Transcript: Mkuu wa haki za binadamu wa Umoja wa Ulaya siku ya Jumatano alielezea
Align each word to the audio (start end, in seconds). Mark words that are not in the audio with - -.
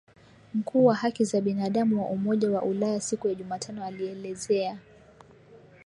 Mkuu 0.53 0.85
wa 0.85 0.95
haki 0.95 1.25
za 1.25 1.41
binadamu 1.41 2.01
wa 2.03 2.07
Umoja 2.09 2.51
wa 2.51 2.61
Ulaya 2.61 3.01
siku 3.01 3.27
ya 3.27 3.35
Jumatano 3.35 3.85
alielezea 3.85 4.79